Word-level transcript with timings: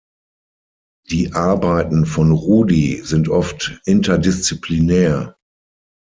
Die 1.11 1.33
Arbeiten 1.33 2.07
von 2.07 2.31
Rudy 2.31 3.03
sind 3.03 3.29
oft 3.29 3.79
interdisziplinär. 3.85 5.35